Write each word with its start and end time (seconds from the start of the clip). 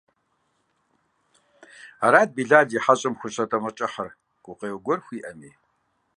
Арат 2.05 2.29
Билал 2.35 2.69
и 2.77 2.79
хьэщӀэм 2.83 3.13
щӀыхуэтэмакъкӀыхьыр, 3.21 4.09
гукъеуэ 4.43 4.79
гуэр 4.85 4.99
хуиӀэми. 5.05 5.49